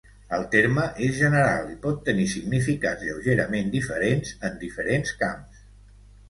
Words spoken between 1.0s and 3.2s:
és general i pot tenir significats